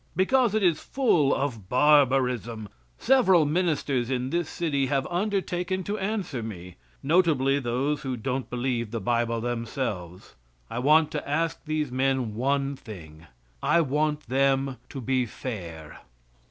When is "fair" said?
15.27-15.99